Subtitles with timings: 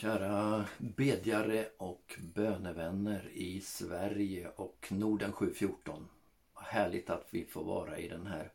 [0.00, 6.08] Kära bedjare och bönevänner i Sverige och Norden 714.
[6.54, 8.52] Härligt att vi får vara i den här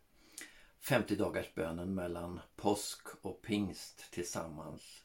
[0.79, 5.03] 50 dagars bönen mellan påsk och pingst tillsammans.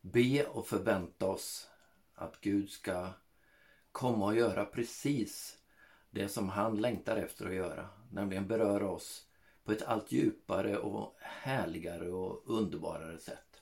[0.00, 1.70] Be och förvänta oss
[2.14, 3.08] att Gud ska
[3.92, 5.58] komma och göra precis
[6.10, 7.88] det som han längtar efter att göra.
[8.10, 9.28] Nämligen beröra oss
[9.64, 13.53] på ett allt djupare och härligare och underbarare sätt.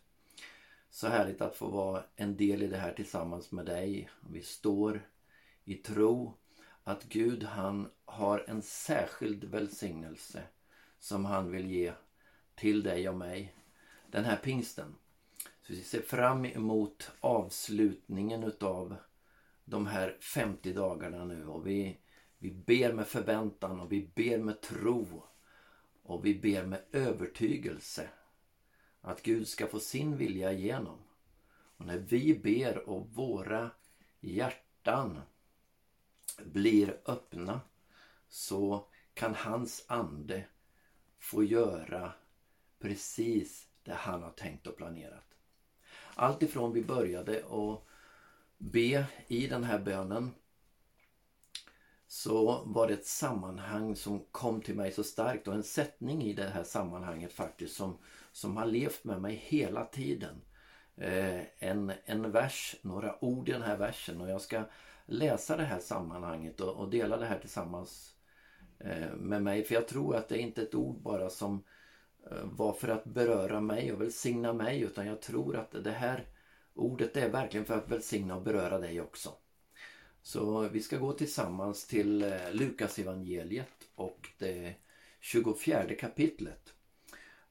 [0.94, 4.10] Så härligt att få vara en del i det här tillsammans med dig.
[4.30, 5.08] Vi står
[5.64, 6.34] i tro
[6.84, 10.42] att Gud han har en särskild välsignelse
[10.98, 11.92] som han vill ge
[12.54, 13.54] till dig och mig
[14.10, 14.94] den här pingsten.
[15.66, 18.96] Så vi ser fram emot avslutningen utav
[19.64, 21.98] de här 50 dagarna nu och vi,
[22.38, 25.24] vi ber med förväntan och vi ber med tro
[26.02, 28.08] och vi ber med övertygelse
[29.02, 30.98] att Gud ska få sin vilja igenom.
[31.76, 33.70] Och när vi ber och våra
[34.20, 35.20] hjärtan
[36.44, 37.60] blir öppna
[38.28, 40.44] så kan hans ande
[41.18, 42.12] få göra
[42.78, 45.34] precis det han har tänkt och planerat.
[46.14, 47.84] Allt ifrån vi började att
[48.58, 50.30] be i den här bönen
[52.06, 56.32] så var det ett sammanhang som kom till mig så starkt och en sättning i
[56.32, 57.98] det här sammanhanget faktiskt som,
[58.32, 60.42] som har levt med mig hela tiden.
[60.96, 64.64] Eh, en, en vers, några ord i den här versen och jag ska
[65.06, 68.14] läsa det här sammanhanget och, och dela det här tillsammans
[68.78, 69.64] eh, med mig.
[69.64, 71.64] För jag tror att det är inte ett ord bara som
[72.30, 76.26] eh, var för att beröra mig och välsigna mig utan jag tror att det här
[76.74, 79.32] ordet är verkligen för att välsigna och beröra dig också.
[80.22, 84.74] Så vi ska gå tillsammans till Lukas evangeliet och det
[85.20, 86.74] 24 kapitlet.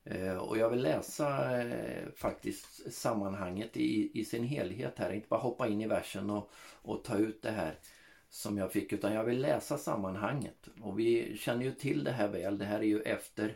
[0.03, 5.13] Eh, och jag vill läsa eh, faktiskt sammanhanget i, i sin helhet här.
[5.13, 7.79] Inte bara hoppa in i versen och, och ta ut det här
[8.29, 10.67] som jag fick utan jag vill läsa sammanhanget.
[10.81, 12.57] Och vi känner ju till det här väl.
[12.57, 13.55] Det här är ju efter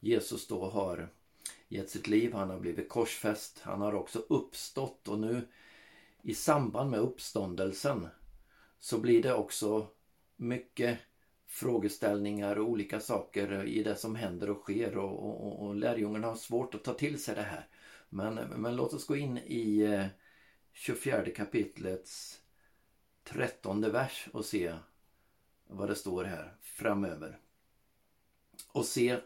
[0.00, 1.08] Jesus då har
[1.68, 2.32] gett sitt liv.
[2.32, 3.60] Han har blivit korsfäst.
[3.62, 5.48] Han har också uppstått och nu
[6.22, 8.08] i samband med uppståndelsen
[8.78, 9.86] så blir det också
[10.36, 10.98] mycket
[11.50, 16.34] frågeställningar och olika saker i det som händer och sker och, och, och lärjungarna har
[16.34, 17.68] svårt att ta till sig det här.
[18.08, 20.06] Men, men låt oss gå in i eh,
[20.72, 22.40] 24 kapitlets
[23.24, 24.74] 13 vers och se
[25.66, 27.38] vad det står här framöver.
[28.72, 29.18] Och se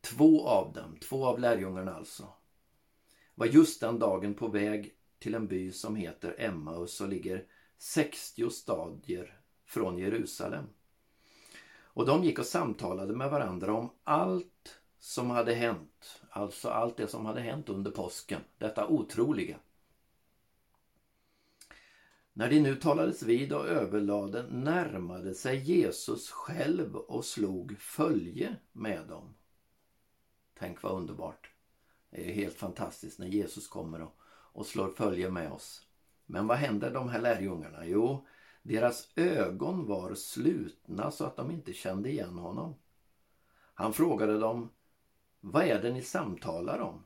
[0.00, 2.28] två av dem, två av lärjungarna alltså,
[3.34, 7.46] var just den dagen på väg till en by som heter Emmaus och ligger
[7.78, 10.64] 60 stadier från Jerusalem.
[11.98, 16.22] Och de gick och samtalade med varandra om allt som hade hänt.
[16.30, 18.40] Alltså allt det som hade hänt under påsken.
[18.58, 19.58] Detta otroliga.
[22.32, 29.06] När de nu talades vid och överlade närmade sig Jesus själv och slog följe med
[29.08, 29.34] dem.
[30.58, 31.50] Tänk vad underbart.
[32.10, 34.16] Det är helt fantastiskt när Jesus kommer och,
[34.52, 35.86] och slår följe med oss.
[36.26, 37.86] Men vad händer de här lärjungarna?
[37.86, 38.26] Jo,
[38.68, 42.74] deras ögon var slutna så att de inte kände igen honom.
[43.74, 44.70] Han frågade dem,
[45.40, 47.04] vad är det ni samtalar om?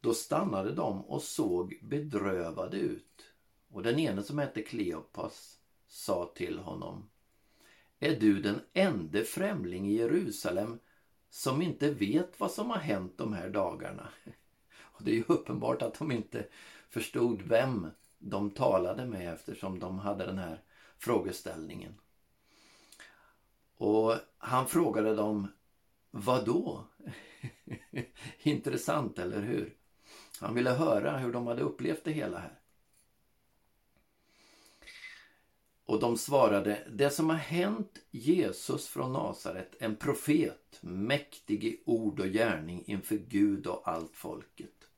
[0.00, 3.24] Då stannade de och såg bedrövade ut.
[3.68, 7.08] Och den ene som hette Kleopas sa till honom,
[7.98, 10.78] är du den enda främling i Jerusalem
[11.30, 14.08] som inte vet vad som har hänt de här dagarna?
[14.80, 16.46] Och det är ju uppenbart att de inte
[16.88, 17.86] förstod vem
[18.20, 20.62] de talade med eftersom de hade den här
[20.98, 21.94] frågeställningen.
[23.76, 25.48] Och han frågade dem
[26.10, 26.84] vad då?
[28.42, 29.76] Intressant, eller hur?
[30.40, 32.60] Han ville höra hur de hade upplevt det hela här.
[35.84, 42.20] Och de svarade, det som har hänt Jesus från Nasaret, en profet, mäktig i ord
[42.20, 44.89] och gärning inför Gud och allt folket.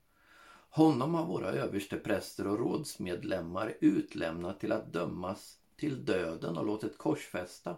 [0.75, 7.77] Honom har våra överstepräster och rådsmedlemmar utlämnat till att dömas till döden och låtit korsfästa.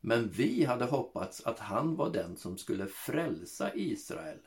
[0.00, 4.38] Men vi hade hoppats att han var den som skulle frälsa Israel.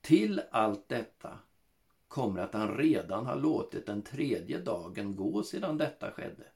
[0.00, 1.38] Till allt detta
[2.08, 6.46] kommer att han redan har låtit den tredje dagen gå sedan detta skedde.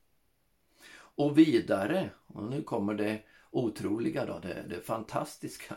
[0.92, 5.74] Och vidare, och nu kommer det otroliga då, det, det fantastiska.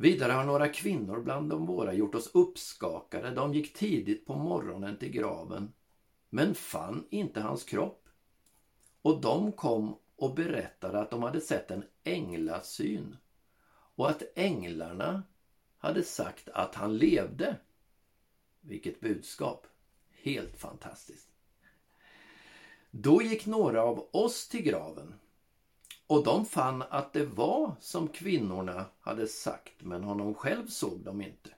[0.00, 3.30] Vidare har några kvinnor bland de våra gjort oss uppskakade.
[3.30, 5.72] De gick tidigt på morgonen till graven
[6.30, 8.08] men fann inte hans kropp.
[9.02, 13.16] Och de kom och berättade att de hade sett en änglasyn
[13.94, 15.22] och att änglarna
[15.78, 17.56] hade sagt att han levde.
[18.60, 19.66] Vilket budskap!
[20.10, 21.28] Helt fantastiskt.
[22.90, 25.14] Då gick några av oss till graven
[26.08, 31.22] och de fann att det var som kvinnorna hade sagt men honom själv såg de
[31.22, 31.50] inte.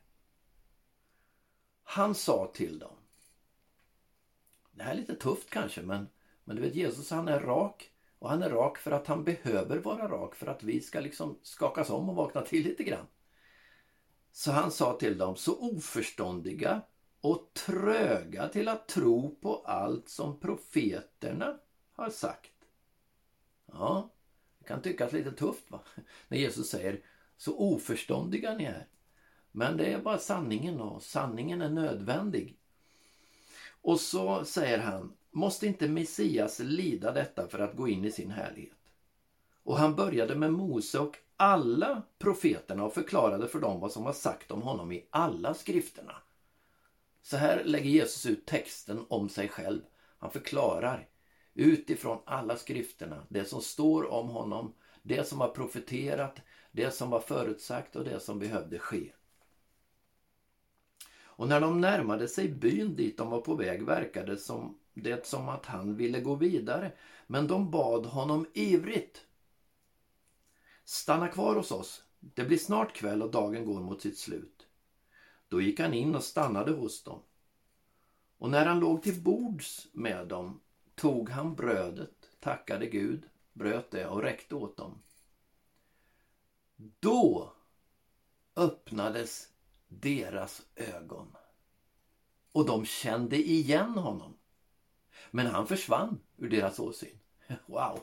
[1.83, 2.97] Han sa till dem.
[4.73, 6.09] Det här är lite tufft kanske men,
[6.45, 7.91] men du vet Jesus han är rak.
[8.19, 11.39] Och han är rak för att han behöver vara rak för att vi ska liksom
[11.43, 13.07] skakas om och vakna till lite grann.
[14.33, 16.81] Så han sa till dem, så oförståndiga
[17.21, 21.59] och tröga till att tro på allt som profeterna
[21.93, 22.53] har sagt.
[23.67, 24.11] Ja,
[24.71, 25.81] kan tyckas lite tufft va?
[26.29, 27.01] När Jesus säger
[27.37, 28.87] så oförståndiga ni är.
[29.53, 32.57] Men det är bara sanningen och sanningen är nödvändig.
[33.83, 38.31] Och så säger han, måste inte Messias lida detta för att gå in i sin
[38.31, 38.77] härlighet?
[39.63, 44.13] Och han började med Mose och alla profeterna och förklarade för dem vad som var
[44.13, 46.17] sagt om honom i alla skrifterna.
[47.23, 49.81] Så här lägger Jesus ut texten om sig själv.
[50.19, 51.09] Han förklarar
[51.55, 56.41] utifrån alla skrifterna det som står om honom, det som var profeterat,
[56.73, 59.13] det som var förutsagt och det som behövde ske.
[61.41, 65.49] Och när de närmade sig byn dit de var på väg verkade som det som
[65.49, 66.93] att han ville gå vidare.
[67.27, 69.27] Men de bad honom ivrigt.
[70.85, 72.05] Stanna kvar hos oss.
[72.21, 74.67] Det blir snart kväll och dagen går mot sitt slut.
[75.49, 77.23] Då gick han in och stannade hos dem.
[78.39, 80.61] Och när han låg till bords med dem
[81.01, 85.03] tog han brödet, tackade Gud, bröt det och räckte åt dem.
[86.77, 87.53] Då
[88.57, 89.49] öppnades
[89.89, 91.37] deras ögon
[92.53, 94.37] och de kände igen honom.
[95.31, 97.19] Men han försvann ur deras åsyn.
[97.67, 98.01] Wow!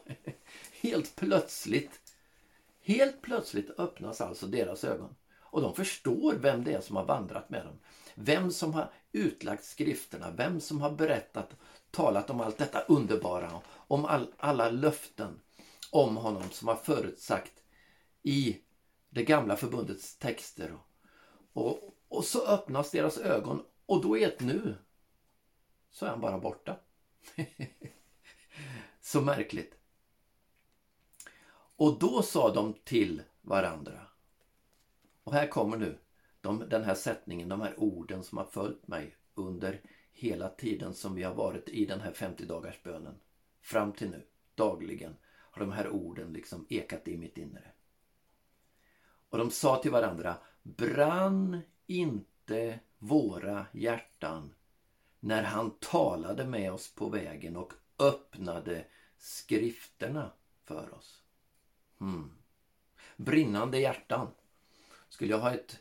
[0.81, 2.01] Helt plötsligt
[2.79, 7.49] Helt plötsligt öppnas alltså deras ögon och de förstår vem det är som har vandrat
[7.49, 7.79] med dem.
[8.15, 11.55] Vem som har utlagt skrifterna, vem som har berättat,
[11.91, 15.39] talat om allt detta underbara, om all, alla löften
[15.91, 17.63] om honom som har förutsagt
[18.23, 18.61] i
[19.09, 20.77] det gamla förbundets texter.
[21.53, 24.75] Och, och så öppnas deras ögon och då i ett nu
[25.91, 26.79] så är han bara borta.
[29.01, 29.77] så märkligt.
[31.75, 34.07] Och då sa de till varandra.
[35.23, 35.99] Och här kommer nu
[36.47, 39.81] de, den här sättningen, de här orden som har följt mig under
[40.13, 43.15] hela tiden som vi har varit i den här 50 dagars bönen.
[43.61, 47.71] Fram till nu, dagligen, har de här orden liksom ekat i mitt inre.
[49.29, 54.53] Och de sa till varandra, brann inte våra hjärtan
[55.19, 58.85] när han talade med oss på vägen och öppnade
[59.17, 60.31] skrifterna
[60.63, 61.23] för oss.
[61.99, 62.37] Hmm.
[63.17, 64.27] Brinnande hjärtan.
[65.09, 65.79] Skulle jag ha ett,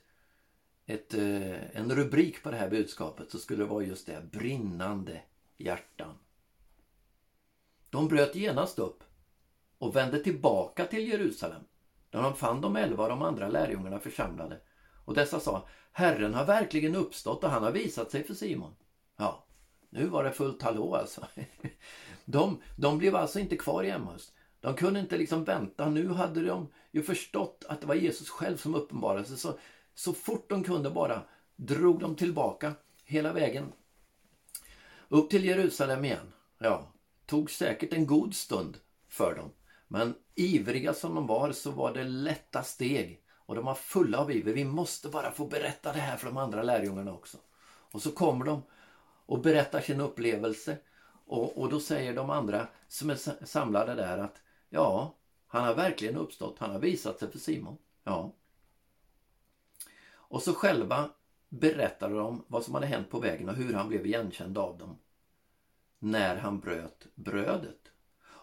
[0.87, 4.33] ett, eh, en rubrik på det här budskapet så skulle det vara just det.
[4.33, 5.23] Brinnande
[5.57, 6.15] hjärtan.
[7.91, 9.05] De bröt genast upp
[9.79, 11.63] och vände tillbaka till Jerusalem
[12.11, 14.61] där de fann de elva och de andra lärjungarna församlade.
[15.05, 18.75] Och dessa sa, Herren har verkligen uppstått och han har visat sig för Simon.
[19.17, 19.47] Ja,
[19.91, 21.27] nu var det fullt hallå alltså.
[22.25, 24.33] De, de blev alltså inte kvar i Emmaus.
[24.61, 25.89] De kunde inte liksom vänta.
[25.89, 29.37] Nu hade de ju förstått att det var Jesus själv som uppenbarade sig.
[29.37, 29.59] Så,
[29.97, 31.23] så fort de kunde bara
[31.57, 33.73] drog de tillbaka hela vägen
[35.09, 36.33] upp till Jerusalem igen.
[36.59, 36.93] Ja,
[37.27, 38.79] tog säkert en god stund
[39.09, 39.51] för dem.
[39.89, 43.23] Men ivriga som de var så var det lätta steg.
[43.33, 44.53] Och de var fulla av iver.
[44.53, 47.39] Vi måste bara få berätta det här för de andra lärjungarna också.
[47.91, 48.63] Och så kommer de
[49.27, 50.79] och berättar sin upplevelse.
[51.27, 55.15] Och, och då säger de andra som är samlade där att Ja,
[55.47, 56.59] han har verkligen uppstått.
[56.59, 57.79] Han har visat sig för Simon.
[58.05, 58.33] Ja.
[60.29, 61.11] Och så själva
[61.49, 64.99] berättade de vad som hade hänt på vägen och hur han blev igenkänd av dem.
[65.99, 67.81] När han bröt brödet.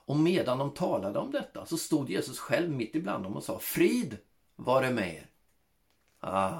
[0.06, 3.60] Och medan de talade om detta så stod Jesus själv mitt ibland dem och sa
[3.60, 4.18] Frid
[4.56, 5.30] vare med er.
[6.20, 6.60] Ah,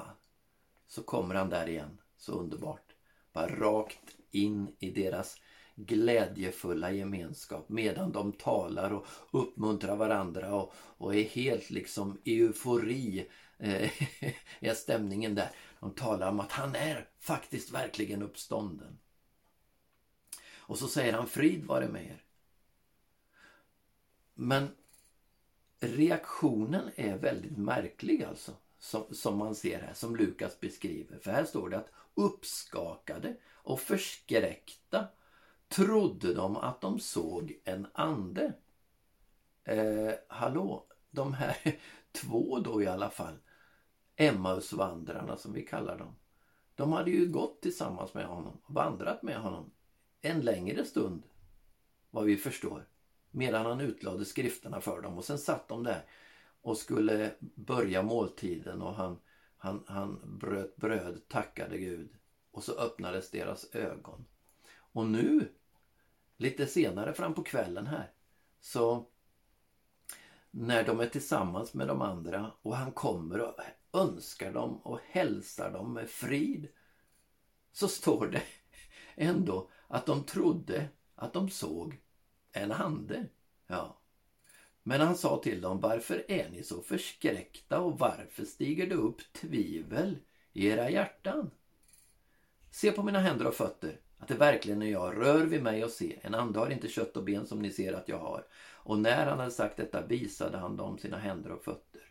[0.86, 1.98] så kommer han där igen.
[2.16, 2.92] Så underbart.
[3.32, 5.36] Bara rakt in i deras
[5.76, 13.30] glädjefulla gemenskap medan de talar och uppmuntrar varandra och, och är helt liksom i eufori
[13.58, 13.90] Eh,
[14.60, 15.50] är stämningen där.
[15.80, 18.98] De talar om att han är faktiskt verkligen uppstånden.
[20.66, 22.24] Och så säger han frid vare med er.
[24.34, 24.68] Men
[25.80, 28.52] reaktionen är väldigt märklig alltså.
[28.78, 31.18] Som, som man ser här, som Lukas beskriver.
[31.18, 35.08] För här står det att uppskakade och förskräckta
[35.68, 38.52] trodde de att de såg en ande.
[39.64, 41.56] Eh, hallå, de här
[42.14, 43.38] två då i alla fall,
[44.16, 46.16] Emmausvandrarna som vi kallar dem.
[46.74, 49.70] De hade ju gått tillsammans med honom och vandrat med honom
[50.20, 51.22] en längre stund,
[52.10, 52.88] vad vi förstår.
[53.30, 56.04] Medan han utlade skrifterna för dem och sen satt de där
[56.62, 59.18] och skulle börja måltiden och han,
[59.56, 62.08] han, han bröt bröd, tackade Gud
[62.50, 64.24] och så öppnades deras ögon.
[64.76, 65.48] Och nu,
[66.36, 68.12] lite senare fram på kvällen här,
[68.60, 69.06] så
[70.56, 73.60] när de är tillsammans med de andra och han kommer och
[73.92, 76.68] önskar dem och hälsar dem med frid
[77.72, 78.42] så står det
[79.16, 82.00] ändå att de trodde att de såg
[82.52, 83.26] en ande.
[83.66, 84.00] Ja.
[84.82, 89.32] Men han sa till dem, varför är ni så förskräckta och varför stiger det upp
[89.32, 90.18] tvivel
[90.52, 91.50] i era hjärtan?
[92.70, 95.16] Se på mina händer och fötter, att det verkligen är jag.
[95.16, 96.18] Rör vid mig och se.
[96.22, 98.46] En ande har inte kött och ben som ni ser att jag har.
[98.84, 102.02] Och när han hade sagt detta visade han dem sina händer och fötter.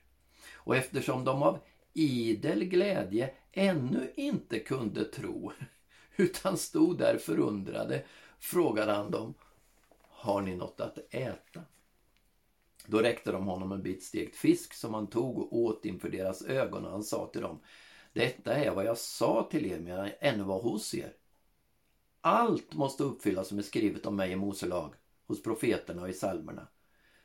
[0.55, 1.59] Och eftersom de av
[1.93, 5.51] idel glädje ännu inte kunde tro
[6.15, 8.03] utan stod där förundrade
[8.39, 9.33] frågade han dem
[10.09, 11.61] Har ni något att äta?
[12.85, 16.41] Då räckte de honom en bit stekt fisk som han tog och åt inför deras
[16.41, 17.59] ögon och han sa till dem
[18.13, 21.13] Detta är vad jag sa till er medan jag ännu var hos er.
[22.21, 24.93] Allt måste uppfyllas som är skrivet om mig i Mose lag,
[25.33, 26.67] hos profeterna och i psalmerna.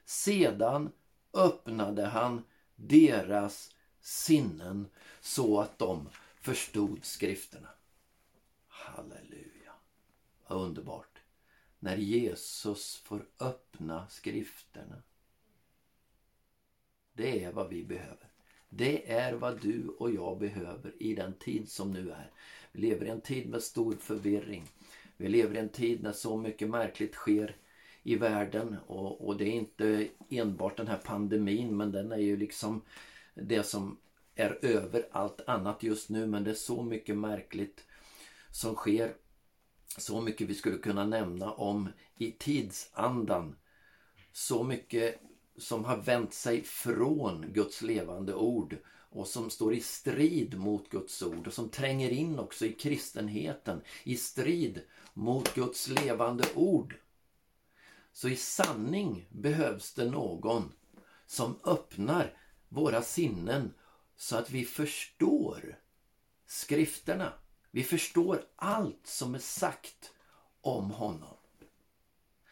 [0.05, 0.93] Sedan
[1.33, 2.43] öppnade han
[2.77, 4.87] deras sinnen
[5.21, 6.09] så att de
[6.41, 7.69] förstod skrifterna.
[8.69, 9.73] Halleluja.
[10.47, 11.19] Vad underbart.
[11.79, 15.03] När Jesus får öppna skrifterna.
[17.13, 18.31] Det är vad vi behöver.
[18.69, 22.31] Det är vad du och jag behöver i den tid som nu är.
[22.73, 24.65] Vi lever i en tid med stor förvirring.
[25.17, 27.57] Vi lever i en tid när så mycket märkligt sker
[28.03, 32.37] i världen och, och det är inte enbart den här pandemin men den är ju
[32.37, 32.83] liksom
[33.35, 33.99] det som
[34.35, 37.85] är över allt annat just nu men det är så mycket märkligt
[38.51, 39.15] som sker.
[39.99, 43.57] Så mycket vi skulle kunna nämna om i tidsandan.
[44.33, 45.21] Så mycket
[45.57, 48.77] som har vänt sig från Guds levande ord
[49.11, 53.81] och som står i strid mot Guds ord och som tränger in också i kristenheten
[54.05, 54.81] i strid
[55.15, 56.97] mot Guds levande ord.
[58.19, 60.73] Så i sanning behövs det någon
[61.27, 62.37] som öppnar
[62.69, 63.75] våra sinnen
[64.17, 65.79] så att vi förstår
[66.47, 67.33] skrifterna.
[67.71, 70.13] Vi förstår allt som är sagt
[70.61, 71.37] om honom.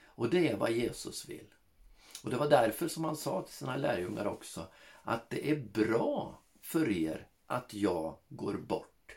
[0.04, 1.54] Och det är vad Jesus vill.
[2.25, 4.66] Och det var därför som han sa till sina lärjungar också
[5.02, 9.16] att det är bra för er att jag går bort.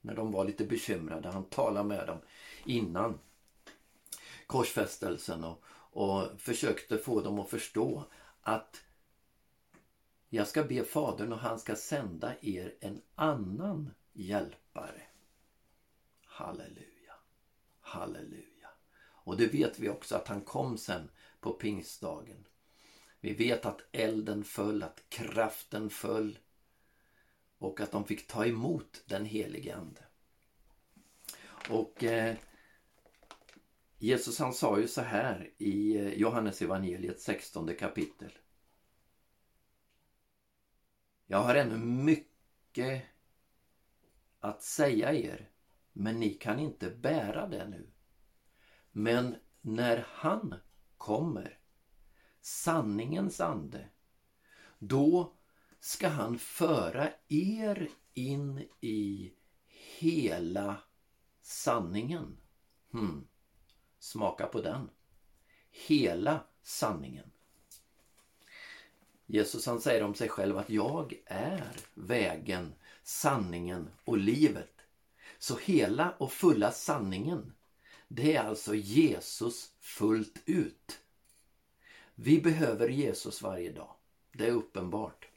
[0.00, 1.28] När de var lite bekymrade.
[1.28, 2.18] Han talade med dem
[2.64, 3.18] innan
[4.48, 8.04] korsfästelsen och, och försökte få dem att förstå
[8.40, 8.82] att
[10.28, 15.02] jag ska be Fadern och han ska sända er en annan hjälpare.
[16.24, 17.14] Halleluja.
[17.80, 18.68] Halleluja.
[19.00, 22.46] Och det vet vi också att han kom sen på pingstdagen.
[23.20, 26.38] Vi vet att elden föll, att kraften föll
[27.58, 30.04] och att de fick ta emot den helige Ande.
[31.68, 32.36] Och eh,
[33.98, 38.32] Jesus han sa ju så här i eh, Johannes evangeliet 16 kapitel.
[41.26, 43.04] Jag har ännu mycket
[44.40, 45.50] att säga er,
[45.92, 47.90] men ni kan inte bära det nu.
[48.92, 50.54] Men när han
[50.96, 51.58] kommer,
[52.40, 53.88] sanningens ande,
[54.78, 55.36] då
[55.80, 59.32] ska han föra er in i
[59.98, 60.76] hela
[61.42, 62.36] sanningen.
[62.92, 63.28] Hmm.
[63.98, 64.90] Smaka på den.
[65.70, 67.30] Hela sanningen.
[69.26, 74.72] Jesus han säger om sig själv att jag är vägen, sanningen och livet.
[75.38, 77.52] Så hela och fulla sanningen,
[78.08, 81.00] det är alltså Jesus fullt ut.
[82.14, 83.94] Vi behöver Jesus varje dag.
[84.32, 85.28] Det är uppenbart.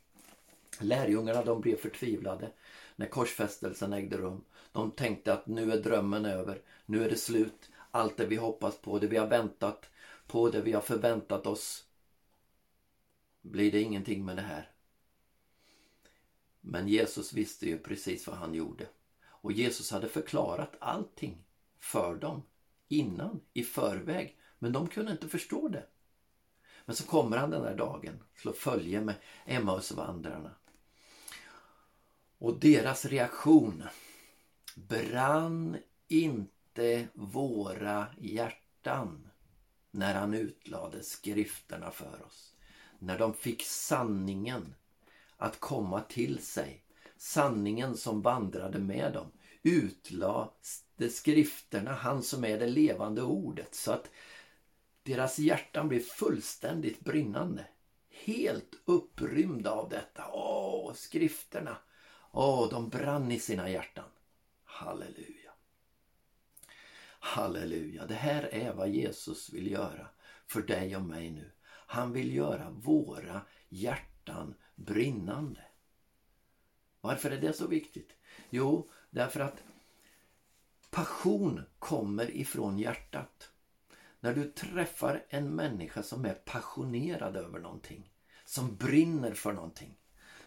[0.80, 2.52] Lärjungarna de blev förtvivlade
[2.96, 4.44] när korsfästelsen ägde rum.
[4.72, 6.62] De tänkte att nu är drömmen över.
[6.86, 7.71] Nu är det slut.
[7.92, 9.90] Allt det vi hoppas på, det vi har väntat
[10.28, 11.86] på, det vi har förväntat oss.
[13.42, 14.72] Blir det ingenting med det här?
[16.62, 18.88] Men Jesus visste ju precis vad han gjorde.
[19.24, 21.44] Och Jesus hade förklarat allting
[21.80, 22.44] för dem
[22.88, 24.38] innan, i förväg.
[24.60, 25.86] Men de kunde inte förstå det.
[26.86, 30.56] Men så kommer han den där dagen, slår följe med Emmausvandrarna.
[32.38, 33.84] Och deras reaktion
[34.76, 36.61] brann inte
[37.14, 39.30] våra hjärtan
[39.92, 42.56] när han utlade skrifterna för oss.
[43.00, 44.76] När de fick sanningen
[45.38, 46.84] att komma till sig.
[47.18, 49.32] Sanningen som vandrade med dem
[49.64, 53.76] utlade skrifterna, han som är det levande ordet.
[53.76, 54.12] Så att
[55.04, 57.66] deras hjärtan blev fullständigt brinnande.
[58.10, 60.32] Helt upprymda av detta.
[60.34, 61.78] Åh, skrifterna!
[62.32, 64.10] Åh, de brann i sina hjärtan.
[64.64, 65.52] Halleluja.
[67.24, 68.06] Halleluja.
[68.06, 70.08] Det här är vad Jesus vill göra
[70.48, 71.52] för dig och mig nu.
[71.68, 75.62] Han vill göra våra hjärtan brinnande.
[77.02, 78.16] Varför är det så viktigt?
[78.50, 79.64] Jo, därför att
[80.90, 83.52] passion kommer ifrån hjärtat.
[84.20, 88.14] När du träffar en människa som är passionerad över någonting,
[88.46, 89.98] som brinner för någonting,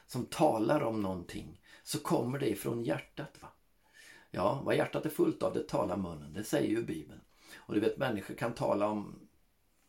[0.07, 3.43] som talar om någonting, så kommer det ifrån hjärtat.
[3.43, 3.49] va?
[4.35, 6.33] Ja, vad hjärtat är fullt av, det talar munnen.
[6.33, 7.21] Det säger ju Bibeln.
[7.57, 9.29] Och du vet, människor kan tala om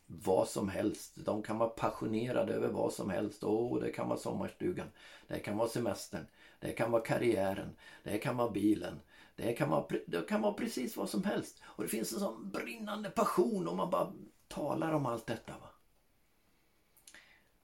[0.06, 1.12] vad som helst.
[1.14, 3.44] De kan vara passionerade över vad som helst.
[3.44, 4.86] Åh, det kan vara sommarstugan.
[5.28, 6.26] Det kan vara semestern.
[6.60, 7.76] Det kan vara karriären.
[8.02, 9.00] Det kan vara bilen.
[9.36, 11.62] Det kan vara, det kan vara precis vad som helst.
[11.64, 14.12] Och det finns en sån brinnande passion om man bara
[14.48, 15.52] talar om allt detta.
[15.52, 15.70] Va?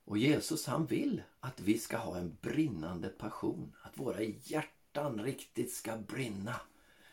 [0.04, 3.76] Och Jesus han vill att vi ska ha en brinnande passion.
[3.82, 6.54] Att våra hjärtan riktigt ska brinna.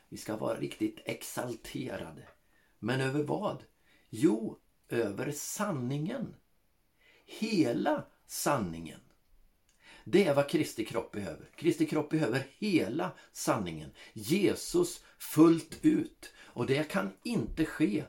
[0.09, 2.27] Vi ska vara riktigt exalterade.
[2.79, 3.63] Men över vad?
[4.09, 6.35] Jo, över sanningen.
[7.25, 8.99] Hela sanningen.
[10.03, 11.49] Det är vad Kristi kropp behöver.
[11.55, 13.91] Kristi kropp behöver hela sanningen.
[14.13, 16.33] Jesus fullt ut.
[16.37, 18.03] Och det kan inte ske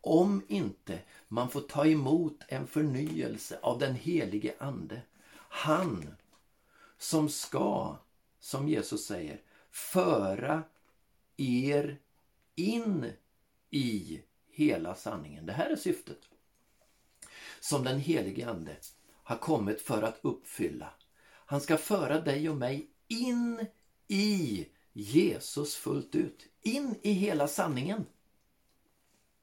[0.00, 5.02] om inte man får ta emot en förnyelse av den helige Ande.
[5.48, 6.14] Han
[6.98, 7.96] som ska,
[8.40, 9.40] som Jesus säger,
[9.70, 10.62] föra
[11.40, 11.98] er
[12.54, 13.12] in
[13.70, 15.46] i hela sanningen.
[15.46, 16.18] Det här är syftet.
[17.60, 18.76] Som den helige Ande
[19.22, 20.92] har kommit för att uppfylla.
[21.46, 23.66] Han ska föra dig och mig in
[24.08, 26.46] i Jesus fullt ut.
[26.62, 28.06] In i hela sanningen.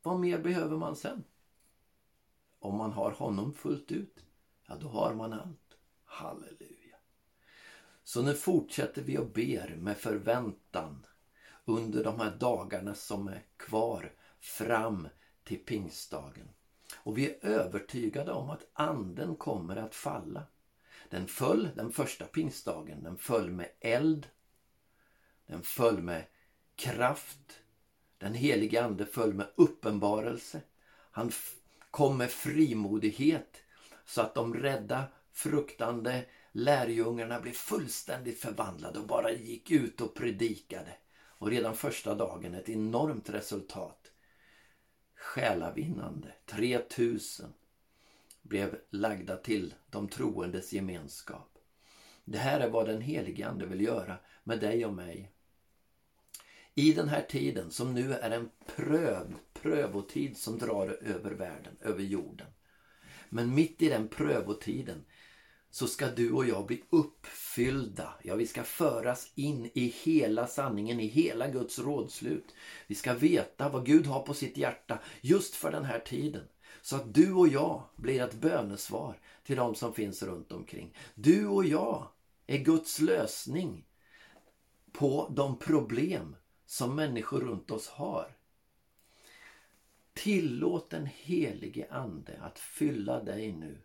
[0.01, 1.23] Vad mer behöver man sen?
[2.59, 4.25] Om man har honom fullt ut,
[4.67, 5.77] ja då har man allt.
[6.03, 6.97] Halleluja.
[8.03, 11.05] Så nu fortsätter vi och ber med förväntan
[11.67, 15.07] under de här dagarna som är kvar fram
[15.43, 16.49] till pingstdagen.
[16.95, 20.43] Och vi är övertygade om att anden kommer att falla.
[21.09, 23.03] Den föll den första pingstdagen.
[23.03, 24.27] Den föll med eld.
[25.47, 26.23] Den föll med
[26.75, 27.59] kraft.
[28.17, 30.61] Den helige ande föll med uppenbarelse.
[31.11, 31.31] Han
[31.91, 33.57] kom med frimodighet
[34.05, 35.03] så att de rädda,
[35.33, 40.97] fruktande lärjungarna blev fullständigt förvandlade och bara gick ut och predikade.
[41.37, 44.11] Och redan första dagen ett enormt resultat.
[45.15, 46.33] Själavinnande.
[46.45, 47.53] 3000
[48.41, 51.57] blev lagda till de troendes gemenskap.
[52.25, 55.31] Det här är vad den helige Ande vill göra med dig och mig.
[56.75, 62.03] I den här tiden som nu är en pröv, prövotid som drar över världen, över
[62.03, 62.47] jorden.
[63.29, 65.05] Men mitt i den prövotiden
[65.69, 68.13] så ska du och jag bli uppfyllda.
[68.23, 72.55] Ja, vi ska föras in i hela sanningen, i hela Guds rådslut.
[72.87, 76.47] Vi ska veta vad Gud har på sitt hjärta just för den här tiden.
[76.81, 80.95] Så att du och jag blir ett bönesvar till de som finns runt omkring.
[81.15, 82.07] Du och jag
[82.47, 83.85] är Guds lösning
[84.91, 88.37] på de problem som människor runt oss har.
[90.13, 93.81] Tillåt den helige Ande att fylla dig nu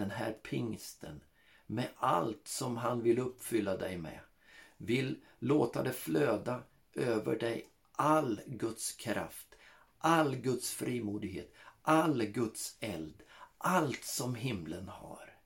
[0.00, 1.20] den här pingsten
[1.66, 4.20] med allt som han vill uppfylla dig med.
[4.76, 6.62] Vill låta det flöda
[6.94, 9.54] över dig all Guds kraft,
[9.98, 13.22] all Guds frimodighet, all Guds eld,
[13.58, 15.38] allt som himlen har.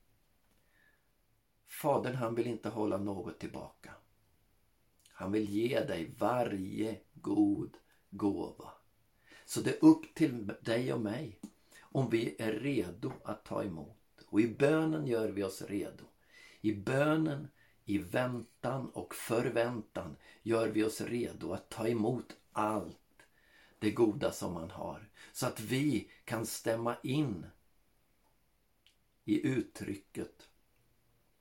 [1.67, 3.93] Fadern han vill inte hålla något tillbaka.
[5.09, 7.77] Han vill ge dig varje god
[8.09, 8.71] gåva.
[9.45, 11.39] Så det är upp till dig och mig
[11.81, 14.04] om vi är redo att ta emot.
[14.35, 16.03] Och i bönen gör vi oss redo.
[16.61, 17.47] I bönen,
[17.85, 23.27] i väntan och förväntan gör vi oss redo att ta emot allt
[23.79, 25.09] det goda som man har.
[25.31, 27.45] Så att vi kan stämma in
[29.25, 30.49] i uttrycket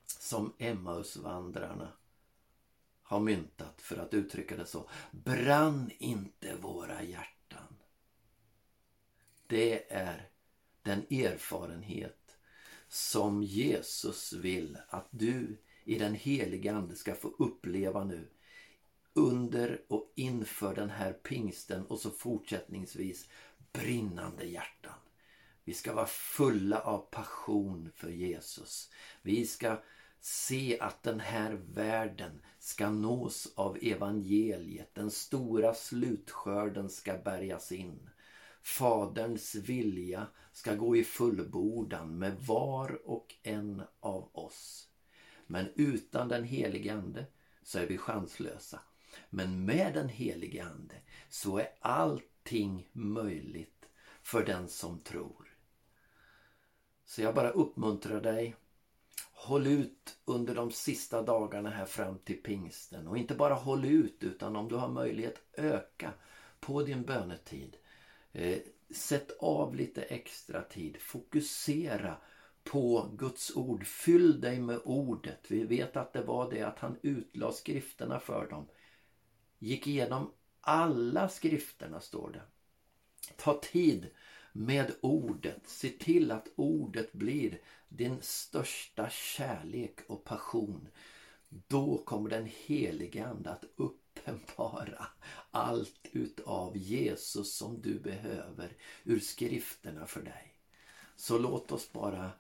[0.07, 1.93] som Emmausvandrarna
[3.03, 4.89] har myntat för att uttrycka det så.
[5.11, 7.77] Brann inte våra hjärtan.
[9.47, 10.29] Det är
[10.83, 12.24] den erfarenhet
[12.95, 18.29] som Jesus vill att du i den heliga Ande ska få uppleva nu
[19.13, 23.29] under och inför den här pingsten och så fortsättningsvis
[23.73, 24.99] brinnande hjärtan.
[25.65, 28.91] Vi ska vara fulla av passion för Jesus.
[29.23, 29.83] Vi ska
[30.21, 34.95] se att den här världen ska nås av evangeliet.
[34.95, 38.11] Den stora slutskörden ska bärgas in.
[38.65, 44.89] Faderns vilja ska gå i fullbordan med var och en av oss.
[45.47, 47.27] Men utan den helige Ande
[47.63, 48.81] så är vi chanslösa.
[49.31, 50.95] Men med den helige Ande
[51.29, 53.89] så är allting möjligt
[54.23, 55.57] för den som tror.
[57.05, 58.57] Så jag bara uppmuntrar dig.
[59.33, 63.09] Håll ut under de sista dagarna här fram till pingsten.
[63.09, 66.13] Och inte bara håll ut utan om du har möjlighet öka
[66.61, 67.77] på din bönetid.
[68.35, 68.59] Eh,
[68.91, 70.97] sätt av lite extra tid.
[70.97, 72.17] Fokusera
[72.65, 73.87] på Guds ord.
[73.87, 75.41] Fyll dig med ordet.
[75.49, 78.69] Vi vet att det var det att han utlade skrifterna för dem.
[79.59, 82.43] Gick igenom alla skrifterna står det.
[83.37, 84.11] Ta tid
[84.53, 85.61] med ordet.
[85.65, 90.89] Se till att ordet blir din största kärlek och passion.
[91.49, 93.65] Då kommer den helige Ande att
[94.25, 95.07] uppenbara
[95.51, 100.55] allt utav Jesus som du behöver ur skrifterna för dig.
[101.17, 102.31] Så låt oss bara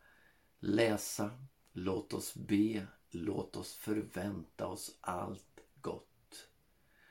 [0.60, 1.30] läsa,
[1.72, 6.48] låt oss be, låt oss förvänta oss allt gott.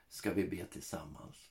[0.10, 1.50] Ska vi be tillsammans.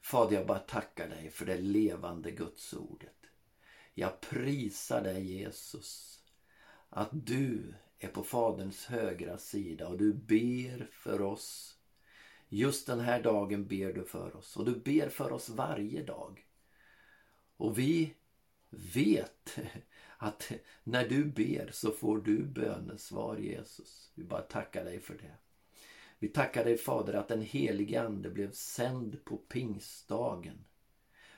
[0.00, 3.16] Fader, jag bara tackar dig för det levande gudsordet.
[3.94, 6.20] Jag prisar dig Jesus.
[6.88, 11.78] Att du är på Faderns högra sida och du ber för oss.
[12.54, 16.46] Just den här dagen ber du för oss och du ber för oss varje dag.
[17.56, 18.14] Och vi
[18.70, 19.58] vet
[20.18, 20.52] att
[20.84, 24.10] när du ber så får du bönesvar Jesus.
[24.14, 25.34] Vi bara tackar dig för det.
[26.18, 30.64] Vi tackar dig Fader att den helige Ande blev sänd på pingstdagen.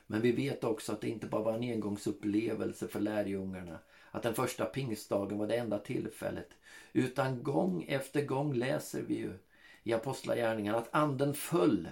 [0.07, 3.79] Men vi vet också att det inte bara var en engångsupplevelse för lärjungarna.
[4.11, 6.49] Att den första pingstdagen var det enda tillfället.
[6.93, 9.39] Utan gång efter gång läser vi ju
[9.85, 11.89] i Apostlagärningarna att anden föll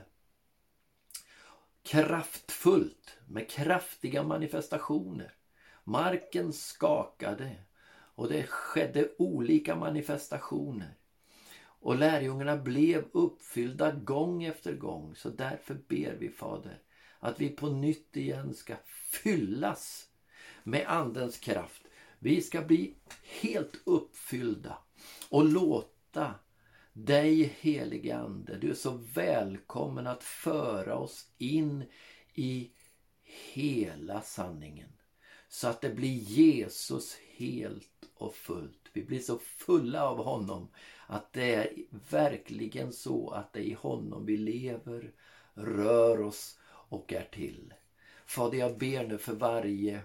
[1.83, 5.35] kraftfullt med kraftiga manifestationer.
[5.85, 7.57] Marken skakade
[8.15, 10.95] och det skedde olika manifestationer.
[11.65, 15.15] Och lärjungarna blev uppfyllda gång efter gång.
[15.17, 16.83] Så därför ber vi Fader
[17.19, 18.75] att vi på nytt igen ska
[19.23, 20.09] fyllas
[20.63, 21.83] med Andens kraft.
[22.19, 22.95] Vi ska bli
[23.41, 24.79] helt uppfyllda
[25.31, 26.35] och låta
[26.93, 31.85] dig helige Ande, du är så välkommen att föra oss in
[32.35, 32.71] i
[33.53, 34.93] hela sanningen.
[35.49, 38.91] Så att det blir Jesus helt och fullt.
[38.93, 40.69] Vi blir så fulla av honom
[41.07, 41.73] att det är
[42.11, 45.13] verkligen så att det är i honom vi lever,
[45.55, 47.75] rör oss och är till.
[48.27, 50.01] Fader, jag ber nu för varje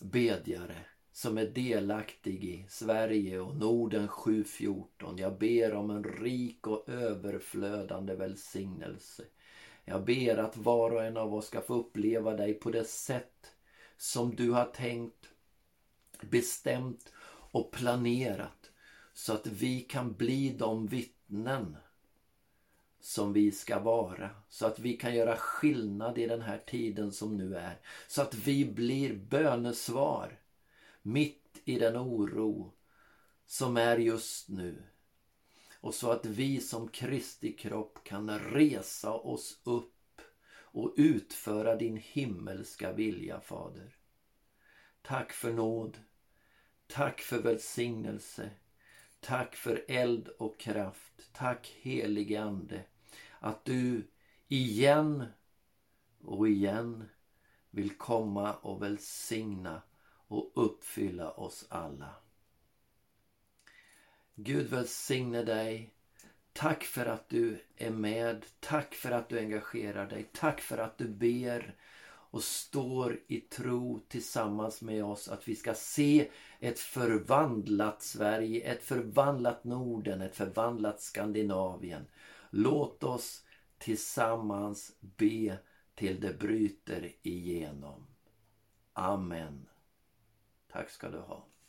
[0.00, 0.84] bedjare
[1.16, 5.18] som är delaktig i Sverige och Norden 714.
[5.18, 9.24] Jag ber om en rik och överflödande välsignelse.
[9.84, 13.52] Jag ber att var och en av oss ska få uppleva dig på det sätt
[13.96, 15.28] som du har tänkt,
[16.20, 17.12] bestämt
[17.50, 18.70] och planerat
[19.14, 21.76] så att vi kan bli de vittnen
[23.00, 24.30] som vi ska vara.
[24.48, 27.80] Så att vi kan göra skillnad i den här tiden som nu är.
[28.08, 30.38] Så att vi blir bönesvar
[31.06, 32.72] mitt i den oro
[33.46, 34.82] som är just nu.
[35.80, 40.20] Och så att vi som Kristi kropp kan resa oss upp
[40.58, 43.96] och utföra din himmelska vilja, Fader.
[45.02, 45.98] Tack för nåd.
[46.86, 48.50] Tack för välsignelse.
[49.20, 51.32] Tack för eld och kraft.
[51.32, 52.84] Tack helige Ande
[53.38, 54.10] att du
[54.48, 55.24] igen
[56.24, 57.04] och igen
[57.70, 59.82] vill komma och välsigna
[60.28, 62.14] och uppfylla oss alla.
[64.34, 65.90] Gud välsigne dig.
[66.52, 68.46] Tack för att du är med.
[68.60, 70.30] Tack för att du engagerar dig.
[70.32, 71.76] Tack för att du ber
[72.30, 78.82] och står i tro tillsammans med oss att vi ska se ett förvandlat Sverige, ett
[78.82, 82.06] förvandlat Norden, ett förvandlat Skandinavien.
[82.50, 83.44] Låt oss
[83.78, 85.58] tillsammans be
[85.94, 88.06] till det bryter igenom.
[88.92, 89.66] Amen.
[90.76, 91.44] Tack ska du ha.